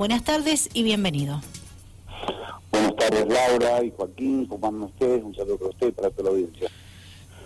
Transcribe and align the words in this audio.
Buenas 0.00 0.24
tardes 0.24 0.70
y 0.72 0.82
bienvenido. 0.82 1.42
Buenas 2.72 2.96
tardes, 2.96 3.26
Laura 3.28 3.84
y 3.84 3.92
Joaquín. 3.94 4.46
¿Cómo 4.46 4.66
andan 4.66 4.84
ustedes? 4.84 5.22
Un 5.22 5.34
saludo 5.36 5.58
para 5.58 5.68
usted 5.72 5.88
y 5.88 5.92
para 5.92 6.08
toda 6.10 6.22
la 6.24 6.30
audiencia. 6.30 6.70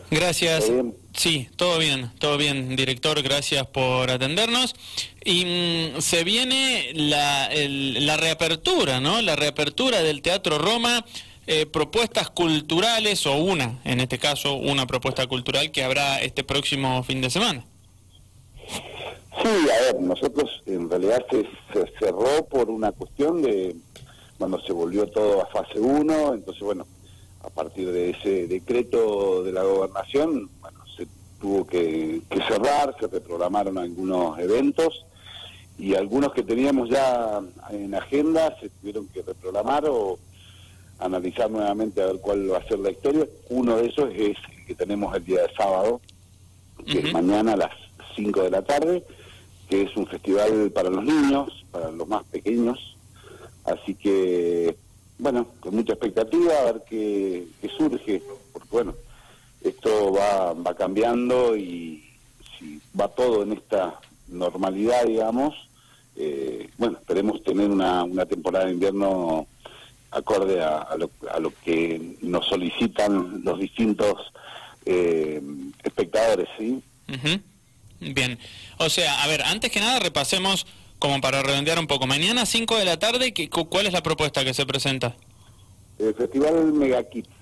Gracias. 0.08 0.71
Sí, 1.17 1.48
todo 1.56 1.79
bien, 1.79 2.12
todo 2.21 2.37
bien, 2.37 2.77
director. 2.77 3.21
Gracias 3.25 3.67
por 3.67 4.09
atendernos. 4.09 4.77
Y 5.25 5.45
mm, 5.96 6.01
se 6.01 6.22
viene 6.22 6.93
la, 6.95 7.46
el- 7.46 8.06
la 8.06 8.17
reapertura, 8.19 9.00
¿no? 9.00 9.21
La 9.21 9.34
reapertura 9.34 10.00
del 10.05 10.23
Teatro 10.23 10.57
Roma. 10.59 11.05
eh, 11.48 11.66
propuestas 11.66 12.30
culturales 12.30 13.27
o 13.27 13.34
una, 13.36 13.80
en 13.84 13.98
este 13.98 14.16
caso, 14.21 14.55
una 14.55 14.86
propuesta 14.86 15.27
cultural 15.27 15.73
que 15.73 15.82
habrá 15.82 16.23
este 16.23 16.45
próximo 16.45 17.02
fin 17.02 17.21
de 17.21 17.30
semana. 17.30 17.64
Sí, 19.45 19.50
a 19.50 19.92
ver, 19.92 20.00
nosotros 20.00 20.62
en 20.64 20.88
realidad 20.88 21.22
se, 21.30 21.42
se 21.70 21.86
cerró 21.98 22.46
por 22.46 22.70
una 22.70 22.93
cuestión 22.93 23.43
de 23.43 23.76
cuando 24.38 24.58
se 24.61 24.72
volvió 24.72 25.07
todo 25.07 25.43
a 25.43 25.46
fase 25.48 25.79
1, 25.79 26.32
entonces 26.32 26.62
bueno, 26.62 26.86
a 27.43 27.50
partir 27.50 27.93
de 27.93 28.11
ese 28.11 28.49
decreto 28.49 29.44
de 29.44 29.52
la 29.52 29.62
gobernación, 29.62 30.49
bueno, 30.62 30.79
se 30.96 31.07
tuvo 31.38 31.66
que, 31.66 32.22
que 32.30 32.42
cerrar, 32.44 32.97
se 32.98 33.06
reprogramaron 33.06 33.77
algunos 33.77 34.38
eventos 34.38 35.05
y 35.77 35.94
algunos 35.94 36.33
que 36.33 36.42
teníamos 36.42 36.88
ya 36.88 37.42
en 37.69 37.94
agenda 37.94 38.58
se 38.58 38.70
tuvieron 38.70 39.06
que 39.08 39.20
reprogramar 39.20 39.84
o 39.86 40.19
analizar 40.98 41.50
nuevamente 41.50 42.00
a 42.00 42.06
ver 42.06 42.16
cuál 42.16 42.50
va 42.50 42.58
a 42.58 42.66
ser 42.66 42.78
la 42.78 42.92
historia. 42.92 43.27
Uno 43.50 43.77
de 43.77 43.88
esos 43.88 44.08
es 44.14 44.38
el 44.56 44.66
que 44.66 44.74
tenemos 44.74 45.14
el 45.14 45.22
día 45.22 45.42
de 45.42 45.55
sábado, 45.55 46.00
que 46.86 47.00
es 47.00 47.12
mañana 47.12 47.52
a 47.52 47.56
las 47.56 47.72
5 48.16 48.42
de 48.42 48.50
la 48.50 48.62
tarde, 48.62 49.05
que 49.75 49.83
es 49.83 49.97
un 49.97 50.06
festival 50.06 50.70
para 50.70 50.89
los 50.89 51.05
niños, 51.05 51.64
para 51.73 51.91
los 51.91 52.06
más 52.06 52.23
pequeños. 52.25 52.97
Así 53.64 53.95
que, 53.95 54.77
bueno, 55.19 55.48
con 55.59 55.75
mucha 55.75 55.95
expectativa 55.95 56.53
a 56.61 56.72
ver 56.72 56.83
qué, 56.89 57.47
surge, 57.77 58.22
porque 58.53 58.69
bueno, 58.70 58.94
esto 59.62 60.12
va, 60.12 60.53
va 60.53 60.75
cambiando 60.77 61.56
y 61.56 62.05
si 62.56 62.81
va 62.98 63.08
todo 63.08 63.42
en 63.42 63.53
esta 63.53 63.98
normalidad, 64.28 65.06
digamos, 65.06 65.55
eh, 66.16 66.69
bueno, 66.78 66.98
esperemos 66.98 67.42
tener 67.42 67.69
una, 67.69 68.05
una 68.05 68.27
temporada 68.27 68.66
de 68.66 68.75
invierno 68.75 69.48
acorde 70.12 70.62
a, 70.62 70.94
lo, 70.97 71.11
a 71.28 71.41
lo 71.41 71.53
que 71.64 72.16
nos 72.22 72.47
solicitan 72.47 73.42
los 73.42 73.59
distintos 73.59 74.33
eh, 74.86 75.42
espectadores, 75.83 76.48
¿sí? 76.56 76.81
Ujú. 77.09 77.41
Bien, 78.00 78.39
o 78.78 78.89
sea, 78.91 79.23
a 79.23 79.27
ver, 79.28 79.42
antes 79.42 79.70
que 79.70 79.81
nada 79.81 79.98
repasemos, 79.98 80.67
como 80.98 81.20
para 81.20 81.42
redondear 81.42 81.78
un 81.78 81.87
poco, 81.87 82.06
mañana 82.06 82.45
5 82.47 82.77
de 82.78 82.84
la 82.84 82.98
tarde, 82.98 83.33
¿qué- 83.33 83.48
cu- 83.48 83.69
¿cuál 83.69 83.87
es 83.87 83.92
la 83.92 84.03
propuesta 84.03 84.45
que 84.45 84.53
se 84.55 84.67
presenta? 84.67 85.17
El 85.98 86.15
Festival 86.15 86.72
Mega 86.72 87.03
Kids 87.09 87.28
es 87.28 87.34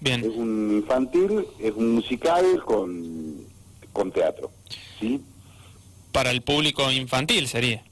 Bien, 0.00 0.22
un 0.36 0.72
infantil, 0.78 1.44
es 1.60 1.72
un 1.74 1.94
musical 1.94 2.44
con, 2.64 3.36
con 3.92 4.12
teatro, 4.12 4.50
¿sí? 5.00 5.20
para 6.12 6.30
el 6.30 6.42
público 6.42 6.90
infantil 6.90 7.46
sería. 7.48 7.82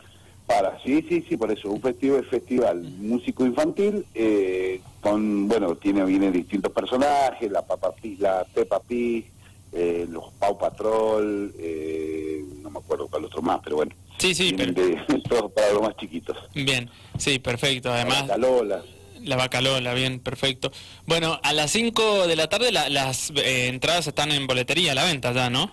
Para, 0.46 0.80
sí, 0.82 1.04
sí, 1.08 1.24
sí, 1.28 1.36
por 1.36 1.50
eso, 1.50 1.70
un 1.70 1.80
festival, 1.82 2.24
festival 2.26 2.82
músico 2.82 3.44
infantil, 3.44 4.04
eh, 4.14 4.80
con, 5.00 5.48
bueno, 5.48 5.74
tiene, 5.76 6.04
vienen 6.04 6.32
distintos 6.32 6.72
personajes, 6.72 7.50
la 7.50 7.62
Papa 7.62 7.92
Pig, 7.94 8.20
la 8.20 8.44
Peppa 8.54 8.80
Pig, 8.80 9.26
eh, 9.72 10.06
los 10.08 10.32
Pau 10.38 10.56
Patrol, 10.58 11.52
eh, 11.58 12.42
no 12.62 12.70
me 12.70 12.78
acuerdo 12.78 13.08
cuál 13.08 13.24
otro 13.24 13.42
más, 13.42 13.60
pero 13.62 13.76
bueno. 13.76 13.94
Sí, 14.18 14.34
sí, 14.34 14.54
pero- 14.56 14.72
de- 14.72 14.96
todos 15.28 15.52
para 15.52 15.72
los 15.72 15.82
más 15.82 15.96
chiquitos. 15.96 16.36
Bien, 16.54 16.88
sí, 17.18 17.38
perfecto. 17.38 17.92
Además, 17.92 18.26
La 18.28 18.36
Lola. 18.38 18.82
la 19.22 19.36
Bacalola, 19.36 19.92
bien, 19.94 20.20
perfecto. 20.20 20.70
Bueno, 21.06 21.38
a 21.42 21.52
las 21.52 21.70
5 21.72 22.26
de 22.26 22.36
la 22.36 22.48
tarde 22.48 22.72
la- 22.72 22.88
las 22.88 23.30
eh, 23.36 23.68
entradas 23.68 24.06
están 24.06 24.32
en 24.32 24.46
boletería 24.46 24.92
a 24.92 24.94
la 24.94 25.04
venta 25.04 25.32
ya, 25.32 25.50
¿no? 25.50 25.70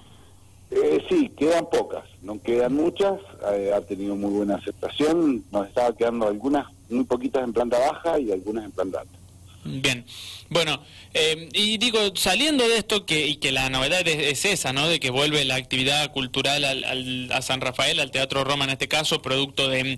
Eh, 0.71 1.05
sí, 1.07 1.29
quedan 1.37 1.67
pocas, 1.71 2.03
no 2.23 2.41
quedan 2.41 2.73
muchas, 2.73 3.19
eh, 3.53 3.71
ha 3.75 3.81
tenido 3.81 4.15
muy 4.15 4.31
buena 4.31 4.55
aceptación, 4.55 5.43
nos 5.51 5.67
estaba 5.67 5.95
quedando 5.95 6.27
algunas, 6.27 6.65
muy 6.89 7.03
poquitas 7.03 7.43
en 7.43 7.53
planta 7.53 7.77
baja 7.77 8.19
y 8.19 8.31
algunas 8.31 8.65
en 8.65 8.71
planta 8.71 9.01
alta. 9.01 9.17
Bien, 9.65 10.05
bueno, 10.49 10.83
eh, 11.13 11.49
y 11.53 11.77
digo, 11.77 11.99
saliendo 12.15 12.67
de 12.67 12.77
esto, 12.77 13.05
que, 13.05 13.27
y 13.27 13.37
que 13.37 13.51
la 13.51 13.69
novedad 13.69 14.05
es, 14.07 14.19
es 14.19 14.45
esa, 14.45 14.73
¿no? 14.73 14.87
De 14.87 14.99
que 14.99 15.09
vuelve 15.09 15.45
la 15.45 15.55
actividad 15.55 16.11
cultural 16.11 16.65
al, 16.65 17.31
a 17.31 17.41
San 17.41 17.61
Rafael, 17.61 17.99
al 17.99 18.11
Teatro 18.11 18.43
Roma 18.43 18.65
en 18.65 18.71
este 18.71 18.87
caso, 18.87 19.21
producto 19.21 19.69
de, 19.69 19.97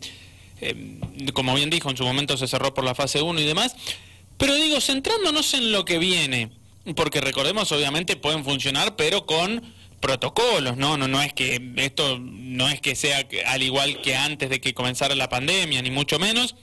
eh, 0.62 1.00
como 1.34 1.56
bien 1.56 1.70
dijo, 1.70 1.90
en 1.90 1.98
su 1.98 2.04
momento 2.04 2.38
se 2.38 2.48
cerró 2.48 2.74
por 2.74 2.84
la 2.84 2.96
fase 2.96 3.22
1 3.22 3.40
y 3.40 3.46
demás. 3.46 3.76
Pero 4.38 4.54
digo, 4.56 4.80
centrándonos 4.82 5.54
en 5.54 5.72
lo 5.72 5.86
que 5.86 5.98
viene, 5.98 6.50
porque 6.96 7.22
recordemos, 7.22 7.72
obviamente 7.72 8.16
pueden 8.16 8.44
funcionar, 8.44 8.96
pero 8.96 9.26
con 9.26 9.64
protocolos, 10.00 10.78
¿no? 10.78 10.98
No, 10.98 11.08
no 11.08 11.22
es 11.22 11.34
que 11.34 11.74
esto 11.78 12.20
no 12.20 12.70
es 12.70 12.82
que 12.82 12.96
sea 12.96 13.26
al 13.48 13.64
igual 13.64 14.02
que 14.02 14.16
antes 14.16 14.50
de 14.50 14.62
que 14.62 14.74
comenzara 14.74 15.16
la 15.16 15.30
pandemia, 15.30 15.82
ni 15.82 15.90
mucho 15.90 16.20
menos. 16.20 16.56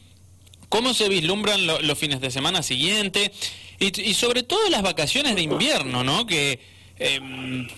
¿Cómo 0.73 0.95
se 0.95 1.11
vislumbran 1.11 1.67
lo- 1.67 1.83
los 1.83 1.99
fines 1.99 2.23
de 2.23 2.31
semana 2.31 2.63
siguientes? 2.63 3.31
Y, 3.79 4.15
sobre 4.15 4.43
todo 4.43 4.71
las 4.71 4.81
vacaciones 4.81 5.35
de 5.35 5.43
invierno, 5.43 6.03
¿no? 6.03 6.25
Que 6.25 6.61
eh, 6.99 7.21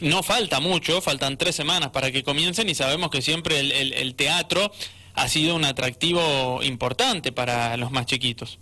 no 0.00 0.22
falta 0.22 0.60
mucho, 0.60 1.00
faltan 1.00 1.36
tres 1.36 1.56
semanas 1.56 1.90
para 1.90 2.12
que 2.12 2.22
comiencen 2.22 2.68
y 2.68 2.74
sabemos 2.76 3.10
que 3.10 3.20
siempre 3.20 3.58
el, 3.58 3.72
el- 3.72 3.92
el 3.94 4.14
teatro 4.14 4.70
ha 5.14 5.26
sido 5.28 5.56
un 5.56 5.64
atractivo 5.64 6.62
importante 6.62 7.32
para 7.32 7.76
los 7.76 7.90
más 7.90 8.06
chiquitos. 8.06 8.60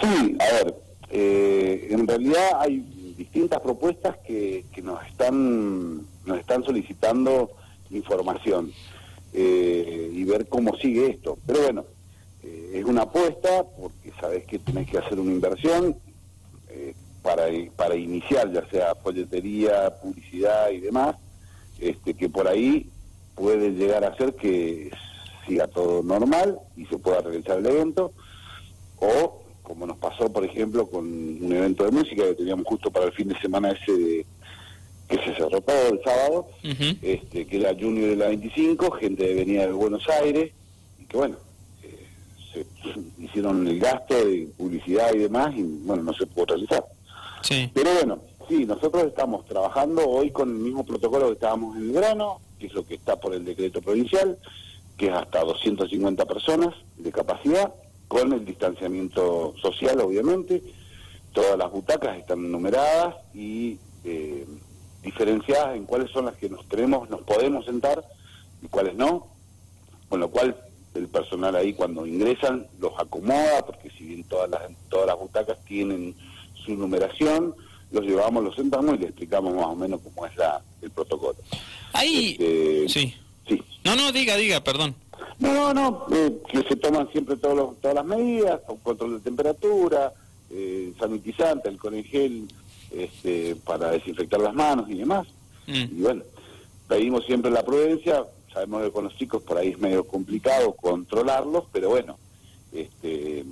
Sí, 0.00 0.36
a 0.40 0.52
ver, 0.54 0.74
eh, 1.10 1.88
en 1.90 2.08
realidad 2.08 2.48
hay 2.58 2.78
distintas 3.18 3.60
propuestas 3.60 4.16
que, 4.26 4.64
que 4.72 4.80
nos 4.80 5.04
están 5.06 6.06
nos 6.24 6.38
están 6.38 6.64
solicitando 6.64 7.50
información 7.90 8.72
eh, 9.34 10.10
y 10.14 10.24
ver 10.24 10.46
cómo 10.48 10.74
sigue 10.78 11.10
esto. 11.10 11.36
Pero 11.46 11.60
bueno, 11.62 11.84
eh, 12.42 12.72
es 12.74 12.84
una 12.84 13.02
apuesta 13.02 13.64
porque 13.78 14.12
sabes 14.20 14.44
que 14.46 14.58
tenés 14.58 14.88
que 14.90 14.98
hacer 14.98 15.18
una 15.18 15.32
inversión 15.32 15.96
eh, 16.70 16.94
para, 17.22 17.44
para 17.76 17.96
iniciar, 17.96 18.52
ya 18.52 18.64
sea 18.70 18.94
folletería, 18.96 19.90
publicidad 20.00 20.70
y 20.70 20.80
demás, 20.80 21.16
este, 21.80 22.14
que 22.14 22.28
por 22.28 22.46
ahí 22.48 22.88
puede 23.34 23.70
llegar 23.70 24.04
a 24.04 24.16
ser 24.16 24.34
que 24.34 24.90
siga 25.46 25.66
todo 25.68 26.02
normal 26.02 26.58
y 26.76 26.84
se 26.86 26.98
pueda 26.98 27.20
realizar 27.20 27.58
el 27.58 27.66
evento. 27.66 28.12
O 29.00 29.42
como 29.62 29.86
nos 29.86 29.98
pasó 29.98 30.32
por 30.32 30.44
ejemplo 30.44 30.86
con 30.88 31.04
un 31.06 31.52
evento 31.52 31.84
de 31.84 31.90
música 31.90 32.24
que 32.24 32.34
teníamos 32.34 32.66
justo 32.66 32.90
para 32.90 33.06
el 33.06 33.12
fin 33.12 33.28
de 33.28 33.38
semana 33.38 33.70
ese 33.72 33.92
de- 33.92 34.26
que 35.08 35.16
se 35.18 35.34
cerró 35.36 35.60
todo 35.60 35.88
el 35.90 36.00
sábado 36.02 36.48
este 37.02 37.46
que 37.46 37.56
era 37.58 37.74
Junior 37.74 38.10
de 38.10 38.16
la 38.16 38.28
25 38.28 38.90
gente 38.92 39.34
venía 39.34 39.66
de 39.66 39.72
Buenos 39.72 40.06
Aires 40.08 40.52
y 40.98 41.04
que 41.04 41.16
bueno 41.18 41.36
hicieron 43.28 43.66
el 43.66 43.78
gasto 43.78 44.14
de 44.14 44.48
publicidad 44.56 45.14
y 45.14 45.18
demás 45.18 45.54
y 45.56 45.62
bueno 45.62 46.02
no 46.02 46.12
se 46.14 46.26
pudo 46.26 46.46
realizar. 46.46 46.84
Sí, 47.42 47.70
pero 47.72 47.92
bueno, 47.94 48.18
sí, 48.48 48.64
nosotros 48.66 49.04
estamos 49.04 49.46
trabajando 49.46 50.06
hoy 50.08 50.30
con 50.30 50.48
el 50.48 50.56
mismo 50.56 50.84
protocolo 50.84 51.26
que 51.26 51.34
estábamos 51.34 51.76
en 51.76 51.82
el 51.84 51.92
verano, 51.92 52.40
que 52.58 52.66
es 52.66 52.74
lo 52.74 52.84
que 52.84 52.94
está 52.94 53.16
por 53.16 53.34
el 53.34 53.44
decreto 53.44 53.80
provincial, 53.80 54.38
que 54.96 55.06
es 55.06 55.12
hasta 55.12 55.44
250 55.44 56.24
personas 56.26 56.74
de 56.96 57.12
capacidad, 57.12 57.72
con 58.08 58.32
el 58.32 58.44
distanciamiento 58.44 59.54
social, 59.60 60.00
obviamente. 60.00 60.62
Todas 61.32 61.58
las 61.58 61.70
butacas 61.70 62.16
están 62.16 62.50
numeradas 62.50 63.16
y 63.34 63.78
eh, 64.04 64.46
diferenciadas 65.02 65.76
en 65.76 65.84
cuáles 65.84 66.10
son 66.10 66.24
las 66.24 66.36
que 66.36 66.48
nos 66.48 66.66
tenemos, 66.68 67.08
nos 67.10 67.22
podemos 67.22 67.64
sentar 67.66 68.02
y 68.62 68.66
cuáles 68.68 68.96
no, 68.96 69.28
con 70.08 70.20
lo 70.20 70.30
cual 70.30 70.56
el 70.98 71.08
personal 71.08 71.54
ahí 71.56 71.72
cuando 71.72 72.06
ingresan 72.06 72.66
los 72.80 72.92
acomoda, 72.98 73.64
porque 73.64 73.90
si 73.90 74.04
bien 74.04 74.24
todas 74.24 74.50
las, 74.50 74.62
todas 74.88 75.06
las 75.06 75.18
butacas 75.18 75.58
tienen 75.64 76.14
su 76.64 76.74
numeración, 76.74 77.54
los 77.90 78.04
llevamos, 78.04 78.44
los 78.44 78.54
sentamos 78.54 78.96
y 78.96 78.98
le 78.98 79.06
explicamos 79.06 79.54
más 79.54 79.66
o 79.66 79.76
menos 79.76 80.00
cómo 80.02 80.26
es 80.26 80.36
la, 80.36 80.60
el 80.82 80.90
protocolo. 80.90 81.36
ahí... 81.92 82.32
Este, 82.38 82.88
Sí. 82.88 83.14
Sí. 83.48 83.62
No, 83.84 83.96
no, 83.96 84.12
diga, 84.12 84.36
diga, 84.36 84.62
perdón. 84.62 84.94
No, 85.38 85.72
no, 85.72 85.72
no, 85.72 86.06
eh, 86.14 86.36
que 86.50 86.62
se 86.68 86.76
toman 86.76 87.10
siempre 87.12 87.36
todos 87.36 87.56
los- 87.56 87.80
todas 87.80 87.94
las 87.94 88.04
medidas, 88.04 88.60
con 88.66 88.76
control 88.78 89.14
de 89.14 89.20
temperatura, 89.20 90.12
eh, 90.50 90.92
sanitizante, 90.98 91.68
alcohol 91.68 91.94
en 91.94 92.04
gel, 92.04 92.48
este, 92.90 93.56
para 93.64 93.90
desinfectar 93.90 94.40
las 94.40 94.54
manos 94.54 94.88
y 94.90 94.94
demás. 94.98 95.26
Mm. 95.66 95.72
Y 95.98 96.00
bueno, 96.02 96.22
pedimos 96.88 97.24
siempre 97.24 97.50
la 97.50 97.64
prudencia, 97.64 98.24
sabemos 98.52 98.82
que 98.82 98.90
con 98.90 99.04
los 99.04 99.16
chicos 99.16 99.42
por 99.42 99.58
ahí 99.58 99.68
es 99.68 99.78
medio 99.78 100.04
complicado 100.06 100.72
controlarlos, 100.72 101.64
pero 101.72 101.90
bueno, 101.90 102.18
este, 102.72 103.44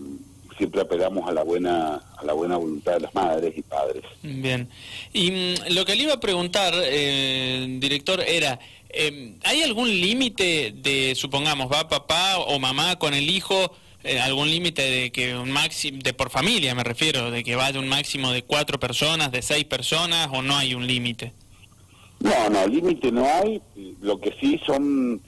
siempre 0.57 0.81
apelamos 0.81 1.29
a 1.29 1.33
la 1.33 1.43
buena 1.43 1.97
a 2.17 2.25
la 2.25 2.33
buena 2.33 2.57
voluntad 2.57 2.95
de 2.95 3.01
las 3.01 3.15
madres 3.15 3.57
y 3.57 3.63
padres. 3.63 4.03
Bien. 4.23 4.69
Y 5.13 5.31
mm, 5.31 5.55
lo 5.75 5.85
que 5.85 5.95
le 5.95 6.05
iba 6.05 6.15
a 6.15 6.21
preguntar, 6.21 6.75
eh, 6.77 7.67
director, 7.79 8.21
era, 8.21 8.59
eh, 8.89 9.35
¿hay 9.45 9.63
algún 9.63 9.89
límite 9.89 10.73
de, 10.75 11.15
supongamos, 11.15 11.71
va 11.71 11.89
papá 11.89 12.39
o 12.39 12.59
mamá 12.59 12.99
con 12.99 13.15
el 13.15 13.29
hijo, 13.29 13.73
eh, 14.05 14.21
algún 14.21 14.51
límite 14.51 14.83
de 14.83 15.13
que 15.13 15.37
un 15.37 15.51
máximo, 15.51 15.99
de 16.03 16.13
por 16.15 16.31
familia 16.31 16.75
me 16.75 16.85
refiero, 16.85 17.31
de 17.31 17.45
que 17.45 17.57
vaya 17.57 17.79
un 17.79 17.89
máximo 17.89 18.33
de 18.33 18.43
cuatro 18.43 18.79
personas, 18.79 19.33
de 19.33 19.43
seis 19.43 19.65
personas, 19.65 20.29
o 20.33 20.43
no 20.43 20.57
hay 20.57 20.75
un 20.75 20.87
límite? 20.87 21.33
No, 22.21 22.51
no, 22.51 22.67
límite 22.67 23.13
no 23.13 23.25
hay. 23.25 23.63
Lo 24.01 24.19
que 24.21 24.33
sí 24.41 24.61
son 24.65 25.21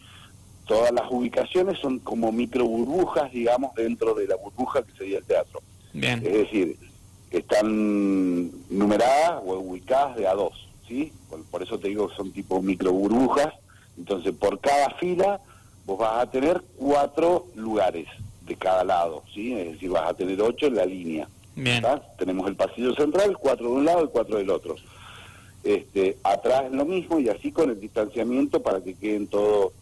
todas 0.67 0.93
las 0.93 1.11
ubicaciones 1.11 1.79
son 1.79 1.99
como 1.99 2.31
micro 2.31 2.65
burbujas, 2.65 3.33
digamos, 3.33 3.75
dentro 3.75 4.15
de 4.15 4.27
la 4.27 4.37
burbuja 4.37 4.83
que 4.83 4.93
sería 4.93 5.19
el 5.19 5.25
teatro. 5.25 5.61
Bien. 5.93 6.19
Es 6.25 6.33
decir, 6.33 6.77
están 7.31 8.51
numeradas 8.71 9.43
o 9.45 9.59
ubicadas 9.59 10.17
de 10.17 10.27
a 10.27 10.35
dos, 10.35 10.69
¿sí? 10.87 11.13
Por, 11.51 11.63
eso 11.63 11.79
te 11.79 11.89
digo 11.89 12.09
que 12.09 12.17
son 12.17 12.33
tipo 12.33 12.63
micro 12.63 12.93
burbujas. 12.93 13.55
Entonces, 13.97 14.33
por 14.35 14.61
cada 14.61 14.91
fila 14.91 15.41
vos 15.87 15.99
vas 15.99 16.23
a 16.23 16.31
tener 16.31 16.63
cuatro 16.77 17.47
lugares 17.57 18.07
de 18.43 18.55
cada 18.57 18.85
lado, 18.85 19.25
¿sí? 19.35 19.55
Es 19.55 19.73
decir, 19.73 19.91
vas 19.91 20.11
a 20.11 20.15
tener 20.15 20.41
ocho 20.41 20.67
en 20.67 20.77
la 20.77 20.87
línea. 20.87 21.29
Bien. 21.57 21.83
Tenemos 22.19 22.47
el 22.47 22.55
pasillo 22.55 22.95
central, 22.95 23.37
cuatro 23.39 23.67
de 23.67 23.73
un 23.73 23.85
lado 23.85 24.05
y 24.05 24.09
cuatro 24.09 24.39
del 24.39 24.51
otro. 24.51 24.77
Este, 25.65 26.17
atrás 26.23 26.71
lo 26.71 26.85
mismo 26.85 27.19
y 27.19 27.29
así 27.29 27.53
con 27.53 27.71
el 27.71 27.81
distanciamiento 27.81 28.63
para 28.63 28.81
que 28.81 28.95
queden 28.95 29.27
todos 29.27 29.73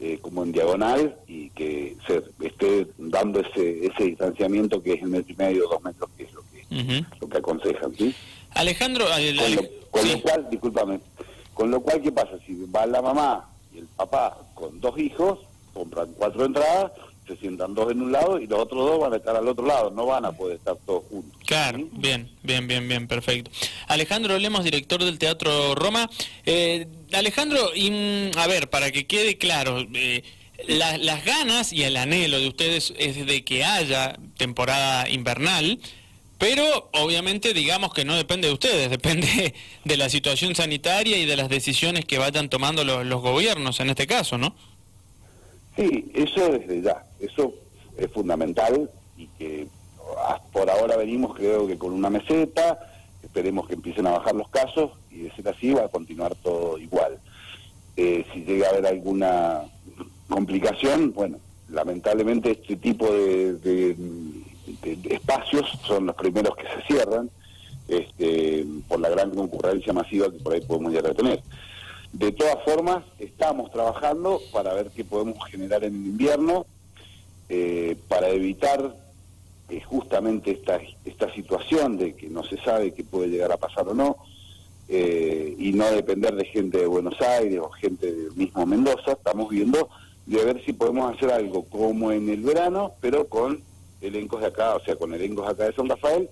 eh, 0.00 0.18
como 0.20 0.42
en 0.42 0.50
diagonal 0.50 1.16
y 1.28 1.50
que 1.50 1.96
se 2.06 2.24
esté 2.44 2.88
dando 2.98 3.38
ese, 3.38 3.86
ese 3.86 4.04
distanciamiento 4.04 4.82
que 4.82 4.94
es 4.94 5.02
el 5.02 5.08
metro 5.08 5.32
y 5.32 5.36
medio, 5.36 5.68
dos 5.68 5.82
metros, 5.82 6.10
que 6.16 6.24
es 6.24 6.32
lo 6.32 6.42
que, 6.42 7.04
lo 7.20 7.28
que 7.28 7.38
aconsejan. 7.38 7.94
¿sí? 7.94 8.14
Alejandro, 8.50 9.04
con, 9.90 10.08
lo, 10.08 10.20
cual, 10.20 10.48
discúlpame, 10.50 11.00
con 11.54 11.70
lo 11.70 11.80
cual, 11.80 12.02
¿qué 12.02 12.10
pasa? 12.10 12.32
Si 12.44 12.64
va 12.74 12.84
la 12.86 13.00
mamá 13.00 13.48
y 13.72 13.78
el 13.78 13.86
papá 13.86 14.38
con 14.54 14.80
dos 14.80 14.98
hijos, 14.98 15.38
compran 15.72 16.08
cuatro 16.18 16.46
entradas, 16.46 16.92
se 17.26 17.36
sientan 17.36 17.74
dos 17.74 17.90
en 17.92 18.02
un 18.02 18.12
lado 18.12 18.40
y 18.40 18.46
los 18.46 18.58
otros 18.58 18.84
dos 18.84 19.00
van 19.00 19.12
a 19.12 19.16
estar 19.16 19.36
al 19.36 19.46
otro 19.46 19.64
lado, 19.64 19.90
no 19.90 20.06
van 20.06 20.24
a 20.24 20.32
poder 20.32 20.56
estar 20.56 20.76
todos 20.84 21.04
juntos. 21.08 21.40
Claro, 21.46 21.78
bien, 21.92 22.30
bien, 22.42 22.66
bien, 22.66 22.88
bien, 22.88 23.06
perfecto. 23.06 23.50
Alejandro 23.86 24.38
Lemos, 24.38 24.64
director 24.64 25.04
del 25.04 25.18
Teatro 25.18 25.74
Roma. 25.74 26.10
Eh, 26.44 26.86
Alejandro, 27.12 27.74
y, 27.74 28.30
a 28.36 28.46
ver, 28.46 28.70
para 28.70 28.90
que 28.90 29.06
quede 29.06 29.38
claro, 29.38 29.78
eh, 29.94 30.22
las 30.66 31.24
ganas 31.24 31.72
y 31.72 31.82
el 31.84 31.96
anhelo 31.96 32.38
de 32.38 32.48
ustedes 32.48 32.92
es 32.98 33.24
de 33.26 33.44
que 33.44 33.64
haya 33.64 34.16
temporada 34.36 35.08
invernal, 35.08 35.78
pero 36.38 36.90
obviamente 36.92 37.54
digamos 37.54 37.94
que 37.94 38.04
no 38.04 38.16
depende 38.16 38.48
de 38.48 38.54
ustedes, 38.54 38.90
depende 38.98 39.54
de 39.84 39.96
la 39.96 40.08
situación 40.08 40.54
sanitaria 40.54 41.18
y 41.18 41.26
de 41.26 41.36
las 41.36 41.48
decisiones 41.48 42.04
que 42.04 42.18
vayan 42.18 42.48
tomando 42.48 42.84
los 42.84 43.22
gobiernos 43.22 43.80
en 43.80 43.90
este 43.90 44.06
caso, 44.06 44.38
¿no? 44.38 44.54
Sí, 45.76 46.04
eso 46.14 46.48
desde 46.50 46.82
ya, 46.82 47.02
eso 47.22 47.54
es 47.96 48.10
fundamental 48.10 48.90
y 49.16 49.26
que 49.38 49.68
por 50.52 50.68
ahora 50.68 50.96
venimos 50.96 51.34
creo 51.34 51.66
que 51.66 51.78
con 51.78 51.92
una 51.92 52.10
meseta, 52.10 52.78
esperemos 53.22 53.66
que 53.66 53.74
empiecen 53.74 54.06
a 54.06 54.12
bajar 54.12 54.34
los 54.34 54.48
casos 54.48 54.90
y 55.10 55.22
de 55.22 55.32
ser 55.32 55.48
así 55.48 55.72
va 55.72 55.84
a 55.84 55.88
continuar 55.88 56.34
todo 56.36 56.78
igual. 56.78 57.18
Eh, 57.96 58.24
si 58.32 58.44
llega 58.44 58.66
a 58.66 58.70
haber 58.70 58.86
alguna 58.86 59.62
complicación, 60.28 61.12
bueno, 61.12 61.38
lamentablemente 61.68 62.52
este 62.52 62.76
tipo 62.76 63.06
de, 63.06 64.34
espacios 65.10 65.78
son 65.86 66.06
los 66.06 66.16
primeros 66.16 66.56
que 66.56 66.64
se 66.64 66.86
cierran 66.86 67.30
este, 67.88 68.64
por 68.88 69.00
la 69.00 69.08
gran 69.10 69.30
concurrencia 69.30 69.92
masiva 69.92 70.30
que 70.30 70.38
por 70.38 70.54
ahí 70.54 70.60
podemos 70.60 70.92
llegar 70.92 71.12
a 71.12 71.14
tener. 71.14 71.42
De 72.12 72.32
todas 72.32 72.62
formas, 72.64 73.04
estamos 73.18 73.70
trabajando 73.70 74.40
para 74.52 74.74
ver 74.74 74.90
qué 74.90 75.04
podemos 75.04 75.38
generar 75.50 75.84
en 75.84 75.94
el 75.94 76.06
invierno 76.06 76.66
eh, 77.54 77.98
para 78.08 78.30
evitar 78.30 78.96
eh, 79.68 79.82
justamente 79.82 80.52
esta, 80.52 80.80
esta 81.04 81.30
situación 81.34 81.98
de 81.98 82.14
que 82.14 82.30
no 82.30 82.42
se 82.44 82.56
sabe 82.56 82.94
qué 82.94 83.04
puede 83.04 83.28
llegar 83.28 83.52
a 83.52 83.58
pasar 83.58 83.86
o 83.88 83.94
no 83.94 84.16
eh, 84.88 85.54
y 85.58 85.72
no 85.72 85.84
depender 85.90 86.34
de 86.34 86.46
gente 86.46 86.78
de 86.78 86.86
Buenos 86.86 87.20
Aires 87.20 87.60
o 87.60 87.68
gente 87.68 88.10
del 88.10 88.32
mismo 88.36 88.64
Mendoza. 88.64 89.12
Estamos 89.12 89.50
viendo 89.50 89.90
de 90.24 90.42
ver 90.42 90.64
si 90.64 90.72
podemos 90.72 91.14
hacer 91.14 91.30
algo 91.30 91.64
como 91.64 92.10
en 92.10 92.30
el 92.30 92.40
verano, 92.40 92.92
pero 93.02 93.26
con 93.26 93.60
elencos 94.00 94.40
de 94.40 94.46
acá, 94.46 94.74
o 94.74 94.80
sea, 94.80 94.96
con 94.96 95.12
elencos 95.12 95.46
acá 95.46 95.64
de 95.64 95.74
San 95.74 95.90
Rafael. 95.90 96.30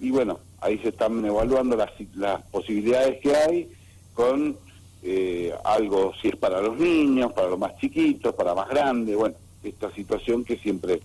Y 0.00 0.10
bueno, 0.10 0.38
ahí 0.60 0.76
se 0.80 0.90
están 0.90 1.24
evaluando 1.24 1.76
las, 1.76 1.92
las 2.14 2.42
posibilidades 2.42 3.22
que 3.22 3.34
hay 3.34 3.70
con 4.12 4.54
eh, 5.02 5.50
algo 5.64 6.12
si 6.20 6.28
es 6.28 6.36
para 6.36 6.60
los 6.60 6.76
niños, 6.76 7.32
para 7.32 7.48
los 7.48 7.58
más 7.58 7.74
chiquitos, 7.78 8.34
para 8.34 8.54
más 8.54 8.68
grandes, 8.68 9.16
bueno, 9.16 9.34
esta 9.62 9.92
situación 9.92 10.44
que 10.44 10.56
siempre, 10.56 11.00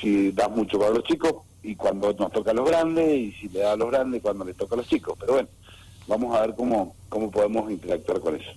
si 0.00 0.32
das 0.32 0.50
mucho 0.50 0.78
para 0.78 0.90
los 0.92 1.04
chicos 1.04 1.34
y 1.62 1.74
cuando 1.74 2.12
nos 2.12 2.32
toca 2.32 2.50
a 2.50 2.54
los 2.54 2.68
grandes 2.68 3.18
y 3.18 3.32
si 3.32 3.48
le 3.48 3.60
da 3.60 3.72
a 3.72 3.76
los 3.76 3.90
grandes 3.90 4.22
cuando 4.22 4.44
les 4.44 4.56
toca 4.56 4.74
a 4.74 4.78
los 4.78 4.88
chicos, 4.88 5.16
pero 5.18 5.34
bueno, 5.34 5.48
vamos 6.06 6.36
a 6.36 6.42
ver 6.42 6.54
cómo, 6.54 6.94
cómo 7.08 7.30
podemos 7.30 7.70
interactuar 7.70 8.20
con 8.20 8.36
eso. 8.36 8.50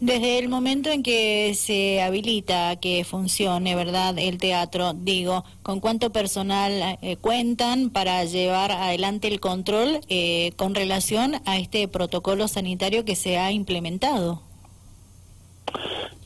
Desde 0.00 0.38
el 0.38 0.48
momento 0.48 0.90
en 0.90 1.02
que 1.04 1.54
se 1.54 2.02
habilita 2.02 2.76
que 2.76 3.04
funcione, 3.04 3.76
¿verdad? 3.76 4.18
El 4.18 4.38
teatro, 4.38 4.92
digo, 4.92 5.44
¿con 5.62 5.78
cuánto 5.78 6.10
personal 6.10 6.98
eh, 7.00 7.16
cuentan 7.16 7.90
para 7.90 8.24
llevar 8.24 8.72
adelante 8.72 9.28
el 9.28 9.38
control 9.38 10.00
eh, 10.08 10.52
con 10.56 10.74
relación 10.74 11.36
a 11.46 11.58
este 11.58 11.86
protocolo 11.86 12.48
sanitario 12.48 13.04
que 13.04 13.14
se 13.14 13.38
ha 13.38 13.52
implementado? 13.52 14.42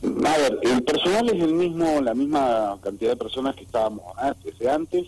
A 0.03 0.37
ver, 0.37 0.59
el 0.61 0.83
personal 0.83 1.29
es 1.29 1.41
el 1.41 1.53
mismo, 1.53 2.01
la 2.01 2.13
misma 2.13 2.77
cantidad 2.81 3.11
de 3.11 3.17
personas 3.17 3.55
que 3.55 3.63
estábamos 3.63 4.03
antes, 4.17 4.67
antes 4.67 5.07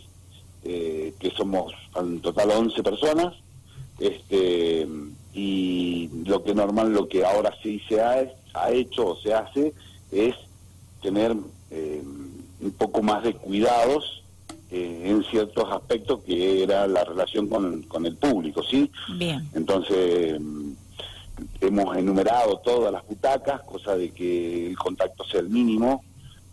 eh, 0.64 1.14
que 1.20 1.32
somos 1.32 1.74
en 1.96 2.20
total 2.20 2.52
11 2.52 2.84
personas, 2.84 3.34
este, 4.00 4.88
y 5.34 6.10
lo 6.26 6.44
que 6.44 6.54
normal, 6.54 6.94
lo 6.94 7.08
que 7.08 7.24
ahora 7.24 7.54
sí 7.62 7.82
se 7.88 8.02
ha 8.02 8.26
ha 8.54 8.72
hecho 8.72 9.10
o 9.10 9.16
se 9.18 9.34
hace 9.34 9.74
es 10.12 10.36
tener 11.02 11.36
eh, 11.70 12.04
un 12.60 12.72
poco 12.72 13.02
más 13.02 13.24
de 13.24 13.34
cuidados 13.34 14.24
eh, 14.70 15.04
en 15.06 15.24
ciertos 15.24 15.72
aspectos 15.72 16.22
que 16.26 16.64
era 16.64 16.88
la 16.88 17.04
relación 17.04 17.48
con, 17.48 17.84
con 17.84 18.06
el 18.06 18.16
público, 18.16 18.64
¿sí? 18.64 18.90
Bien. 19.18 19.50
Entonces, 19.54 20.40
hemos 21.62 21.96
enumerado 21.96 22.58
todas 22.58 22.92
las 22.92 23.06
butacas, 23.08 23.62
cosa 23.62 23.96
de 23.96 24.12
que 24.12 24.68
el 24.68 24.78
contacto 24.78 25.24
sea 25.24 25.40
el 25.40 25.50
mínimo, 25.50 26.04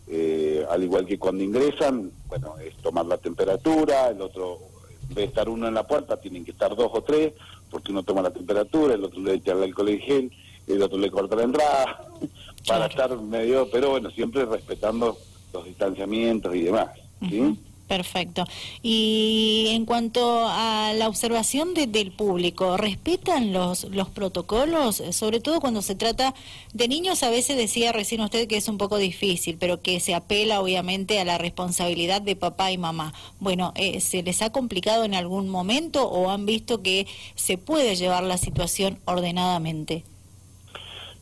eh, 0.07 0.65
al 0.69 0.83
igual 0.83 1.05
que 1.05 1.19
cuando 1.19 1.43
ingresan, 1.43 2.11
bueno, 2.27 2.55
es 2.59 2.75
tomar 2.77 3.05
la 3.05 3.17
temperatura, 3.17 4.09
el 4.09 4.21
otro, 4.21 4.59
en 5.01 5.07
vez 5.09 5.15
de 5.15 5.23
estar 5.25 5.49
uno 5.49 5.67
en 5.67 5.73
la 5.73 5.85
puerta, 5.85 6.17
tienen 6.17 6.45
que 6.45 6.51
estar 6.51 6.75
dos 6.75 6.91
o 6.93 7.01
tres, 7.01 7.33
porque 7.69 7.91
uno 7.91 8.03
toma 8.03 8.21
la 8.21 8.31
temperatura, 8.31 8.93
el 8.93 9.03
otro 9.03 9.19
le 9.21 9.33
echa 9.33 9.53
el 9.53 9.63
alcohol 9.63 9.89
en 9.89 9.99
gel, 9.99 10.31
el 10.67 10.81
otro 10.81 10.97
le 10.97 11.11
corta 11.11 11.35
la 11.35 11.43
entrada, 11.43 12.07
para 12.67 12.85
estar 12.85 13.19
medio, 13.19 13.67
pero 13.71 13.91
bueno, 13.91 14.11
siempre 14.11 14.45
respetando 14.45 15.17
los 15.53 15.65
distanciamientos 15.65 16.55
y 16.55 16.61
demás. 16.61 16.89
¿sí? 17.27 17.59
Perfecto. 17.89 18.45
Y 18.83 19.69
en 19.71 19.85
cuanto 19.85 20.47
a 20.47 20.93
la 20.93 21.07
observación 21.07 21.73
del 21.73 22.11
público, 22.11 22.77
¿respetan 22.77 23.51
los, 23.51 23.85
los 23.85 24.09
protocolos? 24.09 25.01
Sobre 25.09 25.39
todo 25.39 25.59
cuando 25.59 25.81
se 25.81 25.95
trata 25.95 26.35
de 26.71 26.87
niños, 26.87 27.23
a 27.23 27.31
veces 27.31 27.57
decía 27.57 27.91
recién 27.91 28.21
usted 28.21 28.47
que 28.47 28.57
es 28.57 28.67
un 28.67 28.77
poco 28.77 28.97
difícil, 28.97 29.57
pero 29.59 29.81
que 29.81 29.99
se 29.99 30.13
apela 30.13 30.61
obviamente 30.61 31.19
a 31.19 31.25
la 31.25 31.39
responsabilidad 31.39 32.21
de 32.21 32.35
papá 32.35 32.71
y 32.71 32.77
mamá. 32.77 33.15
Bueno, 33.39 33.73
eh, 33.75 34.01
¿se 34.01 34.21
les 34.21 34.43
ha 34.43 34.51
complicado 34.51 35.03
en 35.03 35.15
algún 35.15 35.49
momento 35.49 36.07
o 36.07 36.29
han 36.29 36.45
visto 36.45 36.83
que 36.83 37.07
se 37.33 37.57
puede 37.57 37.95
llevar 37.95 38.21
la 38.23 38.37
situación 38.37 38.99
ordenadamente? 39.05 40.03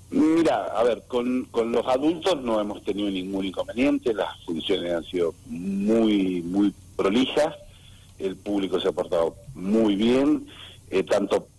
Mira, 0.10 0.68
a 0.68 0.84
ver, 0.84 1.04
con, 1.08 1.46
con 1.52 1.72
los 1.72 1.86
adultos 1.86 2.42
no 2.42 2.62
hemos 2.62 2.82
tenido 2.84 3.10
ningún 3.10 3.46
inconveniente, 3.46 4.14
las 4.14 4.42
funciones 4.46 4.94
han 4.94 5.04
sido 5.04 5.34
muy, 5.48 6.42
muy 6.44 6.74
prolijas, 6.96 7.54
el 8.18 8.38
público 8.38 8.80
se 8.80 8.88
ha 8.88 8.94
portado 8.94 9.36
muy 9.54 9.96
bien, 9.96 10.48
eh, 10.90 11.04
tanto 11.04 11.50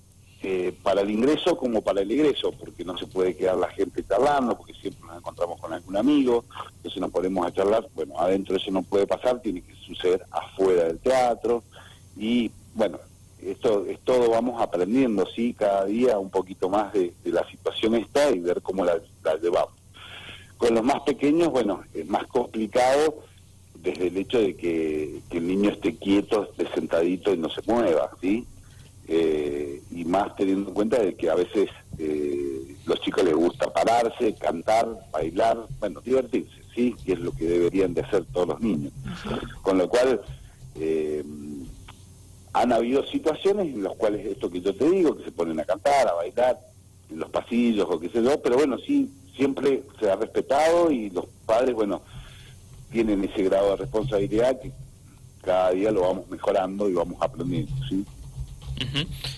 eh, 0.43 0.75
para 0.83 1.03
el 1.03 1.11
ingreso 1.11 1.59
como 1.59 1.83
para 1.83 2.01
el 2.01 2.11
egreso, 2.11 2.53
porque 2.53 2.85
no 2.85 2.97
se 2.97 3.07
puede 3.07 3.37
quedar 3.37 3.57
la 3.57 3.69
gente 3.69 4.03
charlando, 4.07 4.57
porque 4.57 4.73
siempre 4.75 5.07
nos 5.07 5.19
encontramos 5.19 5.61
con 5.61 5.73
algún 5.75 5.97
amigo, 5.97 6.45
entonces 6.77 7.01
nos 7.01 7.11
ponemos 7.11 7.47
a 7.47 7.53
charlar, 7.53 7.87
bueno, 7.95 8.19
adentro 8.19 8.57
eso 8.57 8.71
no 8.71 8.83
puede 8.83 9.07
pasar, 9.07 9.43
tiene 9.43 9.61
que 9.61 9.75
suceder 9.75 10.25
afuera 10.31 10.85
del 10.85 10.99
teatro, 11.01 11.63
y 12.17 12.51
bueno, 12.75 12.99
esto 13.43 13.87
es 13.87 13.99
todo, 14.01 14.31
vamos 14.31 14.61
aprendiendo, 14.61 15.27
sí, 15.27 15.55
cada 15.55 15.85
día 15.85 16.19
un 16.19 16.31
poquito 16.31 16.69
más 16.69 16.93
de, 16.93 17.13
la 17.25 17.49
situación 17.49 17.95
esta 17.95 18.31
y 18.31 18.41
ver 18.41 18.63
cómo 18.63 18.85
la, 18.85 19.01
llevamos. 19.41 19.75
Con 20.57 20.75
los 20.75 20.83
más 20.83 21.01
pequeños, 21.03 21.51
bueno, 21.51 21.83
es 21.95 22.07
más 22.09 22.27
complicado 22.27 23.23
desde 23.77 24.09
el 24.09 24.17
hecho 24.17 24.41
de 24.41 24.57
que, 24.57 25.21
que 25.31 25.39
el 25.39 25.47
niño 25.47 25.71
esté 25.71 25.95
quieto, 25.97 26.49
esté 26.51 26.69
sentadito 26.75 27.33
y 27.33 27.37
no 27.37 27.49
se 27.49 27.63
mueva, 27.67 28.11
¿sí? 28.21 28.45
Eh, 29.11 29.83
y 29.91 30.05
más 30.05 30.37
teniendo 30.37 30.69
en 30.69 30.75
cuenta 30.75 31.01
de 31.01 31.15
que 31.15 31.31
a 31.31 31.35
veces 31.35 31.71
eh, 31.99 32.77
los 32.85 33.01
chicos 33.01 33.25
les 33.25 33.35
gusta 33.35 33.73
pararse, 33.73 34.35
cantar, 34.35 34.87
bailar, 35.11 35.67
bueno, 35.81 36.03
divertirse, 36.03 36.61
¿sí? 36.75 36.95
Y 37.07 37.13
es 37.13 37.19
lo 37.19 37.33
que 37.33 37.47
deberían 37.47 37.95
de 37.95 38.03
hacer 38.03 38.27
todos 38.27 38.49
los 38.49 38.61
niños. 38.61 38.93
Con 39.63 39.79
lo 39.79 39.89
cual, 39.89 40.21
eh, 40.75 41.25
han 42.59 42.73
habido 42.73 43.05
situaciones 43.05 43.73
en 43.73 43.85
las 43.85 43.95
cuales 43.95 44.27
esto 44.27 44.51
que 44.51 44.61
yo 44.61 44.75
te 44.75 44.91
digo, 44.91 45.17
que 45.17 45.25
se 45.25 45.31
ponen 45.31 45.61
a 45.61 45.65
cantar, 45.65 46.09
a 46.09 46.15
bailar, 46.15 46.59
en 47.09 47.21
los 47.21 47.31
pasillos 47.31 47.87
o 47.89 48.01
qué 48.01 48.09
sé 48.09 48.23
yo, 48.23 48.41
pero 48.43 48.57
bueno, 48.57 48.77
sí, 48.79 49.11
siempre 49.37 49.85
se 50.01 50.11
ha 50.11 50.17
respetado 50.17 50.91
y 50.91 51.11
los 51.11 51.27
padres, 51.47 51.75
bueno, 51.75 52.03
tienen 52.91 53.23
ese 53.25 53.45
grado 53.45 53.71
de 53.71 53.77
responsabilidad 53.77 54.61
que 54.61 54.73
cada 55.43 55.71
día 55.71 55.93
lo 55.93 56.03
vamos 56.03 56.29
mejorando 56.29 56.89
y 56.89 56.95
vamos 56.95 57.17
aprendiendo, 57.21 57.73
¿sí? 57.89 58.05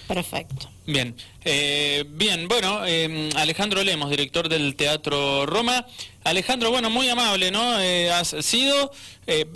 Perfecto. 0.07 0.69
Bien, 0.87 1.15
eh, 1.45 2.05
bien, 2.09 2.49
bueno, 2.49 2.81
eh, 2.85 3.31
Alejandro 3.37 3.85
Lemos, 3.85 4.11
director 4.11 4.49
del 4.49 4.75
Teatro 4.75 5.47
Roma. 5.47 5.87
Alejandro, 6.25 6.71
bueno, 6.71 6.91
muy 6.91 7.09
amable, 7.09 7.51
¿no? 7.51 7.81
Eh, 7.81 8.11
has 8.11 8.35
sido, 8.41 8.91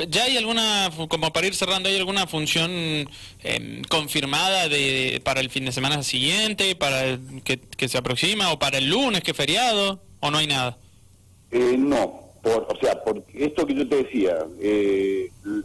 ¿ya 0.09 0.25
hay 0.25 0.37
alguna, 0.37 0.91
como 1.09 1.33
para 1.33 1.47
ir 1.47 1.55
cerrando, 1.55 1.89
hay 1.89 1.97
alguna 1.97 2.27
función 2.27 3.09
confirmada 3.89 4.69
de 4.69 5.21
para 5.25 5.41
el 5.41 5.51
fin 5.51 5.65
de 5.65 5.73
semana 5.73 6.03
siguiente, 6.03 6.77
para 6.77 7.19
que, 7.43 7.59
que, 7.59 7.89
se 7.89 7.99
aproxima, 7.99 8.53
o 8.53 8.59
para 8.59 8.79
el 8.79 8.89
lunes, 8.89 9.23
que 9.23 9.35
feriado, 9.35 10.01
o 10.21 10.31
no 10.31 10.39
hay 10.39 10.47
nada? 10.47 10.79
no, 11.51 12.33
por, 12.43 12.67
o 12.71 12.77
sea, 12.81 13.03
por 13.03 13.25
esto 13.35 13.67
que 13.67 13.75
yo 13.75 13.89
te 13.89 14.05
decía, 14.05 14.37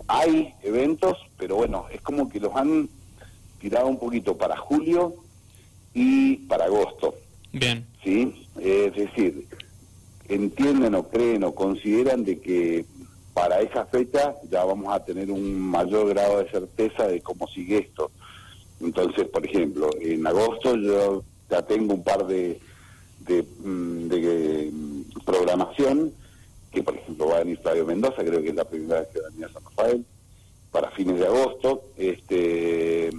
hay 0.08 0.54
eventos, 0.63 1.18
pero 1.38 1.56
bueno, 1.58 1.86
es 1.94 2.01
como 2.01 2.28
que 2.28 2.39
los 2.39 2.56
han 2.56 2.89
tirado 3.60 3.88
un 3.88 4.00
poquito 4.00 4.38
para 4.38 4.58
julio 4.58 5.16
y 5.94 6.38
para 6.48 6.66
agosto. 6.66 7.16
Bien. 7.51 7.86
¿Sí? 8.04 8.48
Es 8.60 8.96
decir, 8.96 9.48
entienden 10.28 10.96
o 10.96 11.08
creen 11.08 11.44
o 11.44 11.54
consideran 11.54 12.24
de 12.24 12.39
que 12.39 12.86
para 13.34 13.62
esa 13.62 13.86
fecha 13.86 14.36
ya 14.50 14.63
vamos 14.63 14.94
a 14.94 15.04
tener 15.04 15.32
un 15.32 15.60
mayor 15.60 16.10
grado 16.10 16.39
de 16.39 16.50
certeza 16.50 17.08
de 17.08 17.22
cómo 17.22 17.48
sigue 17.48 17.78
esto. 17.80 18.12
Entonces, 18.82 19.28
por 19.28 19.46
ejemplo, 19.46 19.89
en 20.00 20.25
agosto 20.25 20.75
yo 20.75 21.24
ya 21.50 21.62
tengo 21.63 21.94
un 21.96 22.04
par 22.04 22.25
de, 22.28 22.60
de, 23.20 23.44
mm, 23.63 24.08
de, 24.08 24.70
mm, 24.72 25.01
programación, 25.25 26.13
que 26.72 26.84
por 26.84 26.96
ejemplo 26.96 27.28
va 27.28 27.38
a 27.38 27.39
venir 27.39 27.58
Flavio 27.60 27.86
Mendoza, 27.86 28.24
creo 28.24 28.42
que 28.42 28.50
es 28.50 28.56
la 28.56 28.66
primera 28.66 29.00
vez 29.01 29.10
que 29.10 29.20
va 29.20 29.28
a 29.28 29.30
venir 29.32 29.46
a 29.46 29.54
San 29.54 29.63
Rafael, 29.63 30.06
para 30.72 30.92
fines 30.92 31.20
de 31.20 31.25
agosto. 31.25 31.84
este 31.98 33.10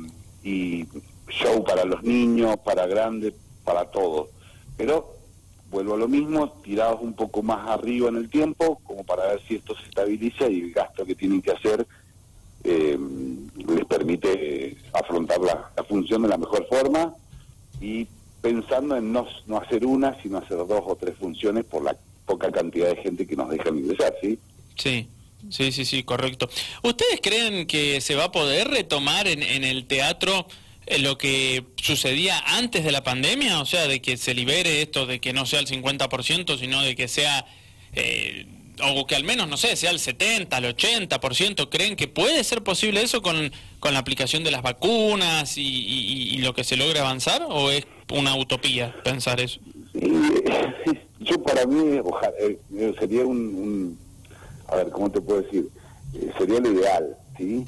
y 0.43 0.87
show 1.29 1.65
para 1.65 1.85
los 1.85 2.03
niños, 2.03 2.57
para 2.65 2.87
grandes, 2.87 3.35
para 3.65 3.85
todos. 3.87 4.29
Pero 4.77 5.15
vuelvo 5.71 5.95
a 5.95 5.99
lo 5.99 6.09
mismo, 6.09 6.51
tirados 6.65 7.01
un 7.01 7.15
poco 7.15 7.43
más 7.43 7.69
arriba 7.69 8.09
en 8.09 8.17
el 8.17 8.29
tiempo, 8.29 8.81
como 8.85 9.05
para 9.05 9.27
ver 9.27 9.41
si 9.47 9.57
esto 9.57 9.77
se 9.77 9.85
estabiliza 9.85 10.49
y 10.49 10.61
el 10.61 10.73
gasto 10.73 11.05
que 11.07 11.15
tienen 11.15 11.41
que 11.41 11.53
hacer 11.53 11.87
eh, 12.65 12.99
les 13.57 13.85
permite 13.87 14.77
afrontar 14.93 15.41
la, 15.41 15.71
función 15.89 16.23
de 16.23 16.29
la 16.29 16.37
mejor 16.37 16.67
forma 16.69 17.15
y 17.81 18.07
pensando 18.43 18.97
en 18.97 19.13
no, 19.13 19.27
no 19.47 19.59
hacer 19.59 19.87
una, 19.87 20.21
sino 20.23 20.39
hacer 20.39 20.59
dos 20.59 20.83
o 20.85 20.97
tres 20.97 21.17
funciones 21.17 21.65
por 21.65 21.83
la 21.83 21.97
poca 22.27 22.51
cantidad 22.51 22.89
de 22.89 22.97
gente 22.97 23.27
que 23.27 23.35
nos 23.37 23.49
dejan 23.51 23.79
ingresar, 23.79 24.15
¿sí? 24.21 24.39
Sí. 24.77 25.09
Sí, 25.49 25.73
sí, 25.73 25.85
sí, 25.85 26.03
correcto. 26.03 26.49
¿Ustedes 26.83 27.21
creen 27.23 27.67
que 27.67 28.01
se 28.01 28.15
va 28.15 28.25
a 28.25 28.33
poder 28.33 28.69
retomar 28.69 29.27
en, 29.27 29.43
el 29.43 29.87
teatro 29.87 30.47
eh, 30.87 30.99
lo 30.99 31.19
que 31.19 31.65
sucedía 31.77 32.39
antes 32.47 32.85
de 32.85 32.93
la 32.93 33.03
pandemia, 33.03 33.61
o 33.61 33.67
sea, 33.67 33.87
de 33.87 34.01
que 34.03 34.17
se 34.17 34.35
libere 34.35 34.83
esto, 34.83 35.07
de 35.07 35.21
que 35.21 35.33
no 35.33 35.47
sea 35.47 35.61
el 35.61 35.67
50%, 35.67 36.59
sino 36.59 36.83
de 36.83 36.95
que 36.95 37.09
sea, 37.09 37.47
eh, 37.95 38.47
o 38.83 39.07
que 39.07 39.17
al 39.17 39.25
menos, 39.25 39.49
no 39.49 39.57
sé, 39.57 39.77
sea 39.77 39.91
el 39.91 39.99
70, 39.99 40.59
el 40.59 40.77
80%, 40.77 41.69
¿creen 41.69 41.97
que 41.97 42.09
puede 42.09 42.45
ser 42.45 42.63
posible 42.63 43.03
eso 43.03 43.23
con, 43.23 43.53
con 43.79 43.95
la 43.95 44.01
aplicación 44.01 44.45
de 44.45 44.51
las 44.51 44.63
vacunas 44.63 45.57
y, 45.57 46.37
lo 46.39 46.55
que 46.55 46.65
se 46.65 46.77
logre 46.77 47.01
avanzar, 47.01 47.43
o 47.49 47.71
es 47.71 47.87
una 48.11 48.35
utopía 48.37 48.95
pensar 49.03 49.41
eso? 49.41 49.61
Yo 51.21 51.43
para 51.43 51.67
mí, 51.67 51.99
ojalá, 52.03 52.33
eh, 52.41 52.95
sería 52.99 53.25
un, 53.27 53.99
a 54.71 54.77
ver, 54.77 54.91
¿cómo 54.91 55.11
te 55.11 55.21
puedo 55.21 55.43
decir? 55.43 55.71
sería 56.39 56.61
lo 56.61 56.73
ideal, 56.73 57.17
¿sí? 57.37 57.65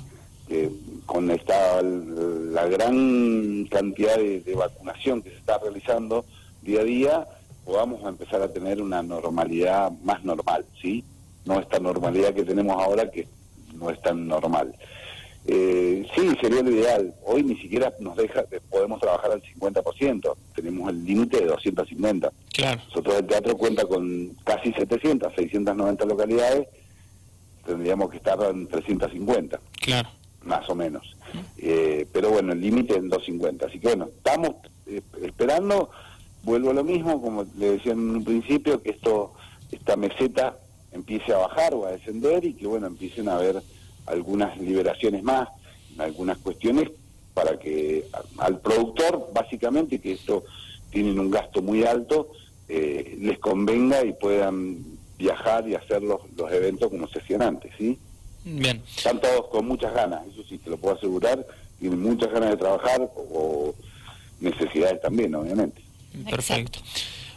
Que 0.48 0.70
con 1.06 1.30
esta 1.30 1.80
la 1.82 2.66
gran 2.66 3.66
cantidad 3.70 4.16
de, 4.16 4.54
vacunación 4.56 5.22
que 5.22 5.30
se 5.30 5.36
está 5.36 5.58
realizando 5.58 6.24
día 6.62 6.80
a 6.80 6.84
día, 6.84 7.26
podamos 7.64 8.04
empezar 8.04 8.42
a 8.42 8.52
tener 8.52 8.82
una 8.82 9.02
normalidad 9.02 9.92
más 10.02 10.24
normal, 10.24 10.64
¿sí? 10.80 11.04
No 11.44 11.60
esta 11.60 11.78
normalidad 11.78 12.34
que 12.34 12.44
tenemos 12.44 12.82
ahora 12.82 13.10
que 13.10 13.26
no 13.74 13.90
es 13.90 14.00
tan 14.00 14.26
normal. 14.26 14.74
Eh, 15.44 16.06
sí, 16.14 16.36
sería 16.40 16.62
lo 16.62 16.70
ideal. 16.70 17.14
Hoy 17.24 17.42
ni 17.42 17.56
siquiera 17.56 17.92
nos 17.98 18.16
deja, 18.16 18.44
podemos 18.70 19.00
trabajar 19.00 19.32
al 19.32 19.42
50%. 19.42 20.36
Tenemos 20.54 20.90
el 20.90 21.04
límite 21.04 21.38
de 21.40 21.46
250. 21.46 22.30
Claro. 22.52 22.80
Nosotros 22.88 23.16
el 23.16 23.26
teatro 23.26 23.56
cuenta 23.56 23.84
con 23.84 24.36
casi 24.44 24.72
700, 24.72 25.34
690 25.34 26.04
localidades. 26.04 26.68
Tendríamos 27.64 28.10
que 28.10 28.16
estar 28.18 28.38
en 28.50 28.66
350. 28.66 29.60
Claro 29.80 30.08
más 30.44 30.68
o 30.68 30.74
menos. 30.74 31.16
Eh, 31.58 32.06
pero 32.12 32.30
bueno, 32.30 32.52
el 32.52 32.60
límite 32.60 32.96
en 32.96 33.08
250. 33.08 33.66
Así 33.66 33.78
que 33.78 33.88
bueno, 33.88 34.06
estamos 34.06 34.56
eh, 34.86 35.02
esperando, 35.22 35.90
vuelvo 36.42 36.70
a 36.70 36.74
lo 36.74 36.84
mismo, 36.84 37.20
como 37.20 37.46
le 37.58 37.72
decía 37.72 37.92
en 37.92 38.10
un 38.10 38.24
principio, 38.24 38.82
que 38.82 38.90
esto 38.90 39.32
esta 39.70 39.96
meseta 39.96 40.56
empiece 40.92 41.32
a 41.32 41.38
bajar 41.38 41.74
o 41.74 41.86
a 41.86 41.92
descender 41.92 42.44
y 42.44 42.54
que 42.54 42.66
bueno, 42.66 42.86
empiecen 42.86 43.28
a 43.28 43.36
haber 43.36 43.62
algunas 44.06 44.58
liberaciones 44.58 45.22
más, 45.22 45.48
algunas 45.98 46.38
cuestiones 46.38 46.90
para 47.32 47.58
que 47.58 48.06
al 48.38 48.60
productor, 48.60 49.30
básicamente, 49.32 49.98
que 50.00 50.12
esto 50.12 50.44
tienen 50.90 51.18
un 51.18 51.30
gasto 51.30 51.62
muy 51.62 51.84
alto, 51.84 52.28
eh, 52.68 53.16
les 53.20 53.38
convenga 53.38 54.04
y 54.04 54.12
puedan 54.12 54.84
viajar 55.22 55.68
y 55.68 55.74
hacer 55.74 56.02
los, 56.02 56.20
los 56.36 56.50
eventos 56.52 56.90
como 56.90 57.08
se 57.08 57.20
hacían 57.20 57.42
antes, 57.42 57.72
¿sí? 57.78 57.98
Bien. 58.44 58.82
Están 58.96 59.20
todos 59.20 59.46
con 59.48 59.66
muchas 59.66 59.94
ganas, 59.94 60.26
eso 60.26 60.42
sí 60.48 60.58
te 60.58 60.68
lo 60.68 60.76
puedo 60.76 60.96
asegurar. 60.96 61.46
Tienen 61.78 62.02
muchas 62.02 62.30
ganas 62.32 62.50
de 62.50 62.56
trabajar 62.56 63.00
o 63.16 63.74
necesidades 64.40 65.00
también, 65.00 65.34
obviamente. 65.34 65.80
Perfecto. 66.28 66.80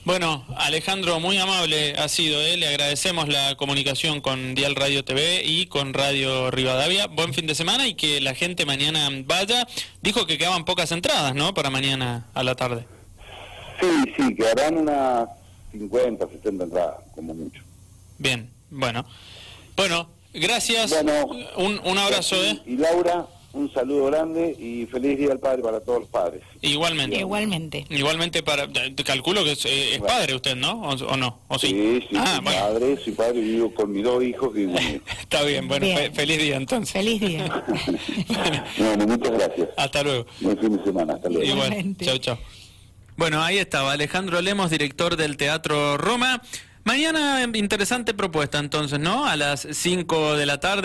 Bueno, 0.03 0.45
Alejandro, 0.57 1.19
muy 1.19 1.37
amable 1.37 1.93
ha 1.93 2.07
sido, 2.09 2.39
¿eh? 2.39 2.57
le 2.57 2.67
agradecemos 2.67 3.27
la 3.27 3.55
comunicación 3.55 4.21
con 4.21 4.53
Dial 4.53 4.75
Radio 4.75 5.03
TV 5.03 5.43
y 5.43 5.65
con 5.65 5.95
Radio 5.95 6.51
Rivadavia. 6.51 7.07
Buen 7.07 7.33
fin 7.33 7.47
de 7.47 7.55
semana 7.55 7.87
y 7.87 7.95
que 7.95 8.21
la 8.21 8.35
gente 8.35 8.65
mañana 8.67 9.09
vaya. 9.25 9.67
Dijo 10.03 10.27
que 10.27 10.37
quedaban 10.37 10.63
pocas 10.63 10.91
entradas, 10.91 11.33
¿no? 11.33 11.55
Para 11.55 11.71
mañana 11.71 12.27
a 12.35 12.43
la 12.43 12.53
tarde. 12.53 12.85
Sí, 13.79 14.13
sí, 14.15 14.35
quedarán 14.35 14.77
unas 14.77 15.27
50, 15.71 16.27
60 16.27 16.63
entradas, 16.65 16.97
como 17.15 17.33
mucho. 17.33 17.64
Bien, 18.17 18.51
bueno. 18.69 19.05
Bueno, 19.75 20.09
Gracias. 20.35 20.93
un, 21.55 21.79
un 21.83 21.97
abrazo. 21.97 22.35
¿eh? 22.35 22.59
Y 22.65 22.75
Laura, 22.75 23.25
un 23.53 23.71
saludo 23.73 24.07
grande 24.07 24.53
y 24.59 24.85
feliz 24.87 25.17
día 25.17 25.31
al 25.31 25.39
padre 25.39 25.61
para 25.61 25.79
todos 25.79 26.01
los 26.01 26.09
padres. 26.09 26.41
Igualmente. 26.61 27.17
Igualmente. 27.17 27.85
Igualmente 27.89 28.43
para 28.43 28.67
calculo 29.05 29.45
que 29.45 29.53
es, 29.53 29.65
eh, 29.65 30.01
padre 30.05 30.35
usted, 30.35 30.57
¿no? 30.57 30.81
O, 30.81 31.17
no? 31.17 31.39
¿O 31.47 31.57
sí? 31.57 31.67
Sí, 31.69 32.07
sí, 32.09 32.15
ah, 32.17 32.35
soy 32.35 32.45
padre, 32.45 32.97
soy 33.01 33.13
padre, 33.13 33.39
vivo 33.39 33.73
con 33.73 33.91
mis 33.93 34.03
dos 34.03 34.21
hijos. 34.23 34.51
Y... 34.57 34.65
Está 35.21 35.43
bien, 35.43 35.69
bueno, 35.69 35.87
feliz 36.13 36.37
día 36.37 36.57
entonces. 36.57 36.91
Feliz 36.91 37.21
día. 37.21 37.45
bueno, 38.77 39.07
muchas 39.07 39.31
gracias. 39.31 39.69
Hasta 39.77 40.03
luego. 40.03 40.25
Buen 40.41 40.57
fin 40.57 40.77
de 40.77 40.83
semana, 40.83 41.13
hasta 41.13 41.29
luego. 41.29 41.45
Igual. 41.45 41.95
Chao, 42.01 42.17
chao. 42.17 42.37
Bueno, 43.15 43.41
ahí 43.41 43.57
estaba 43.57 43.93
Alejandro 43.93 44.41
Lemos, 44.41 44.69
director 44.69 45.15
del 45.15 45.37
Teatro 45.37 45.97
Roma. 45.97 46.41
Mañana 46.87 47.41
interesante 47.55 48.13
propuesta 48.13 48.59
entonces, 48.59 48.99
¿no? 48.99 49.25
A 49.25 49.35
las 49.35 49.67
5 49.71 50.35
de 50.35 50.45
la 50.45 50.59
tarde. 50.59 50.83